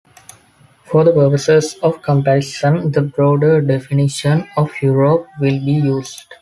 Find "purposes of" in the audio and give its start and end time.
1.13-2.01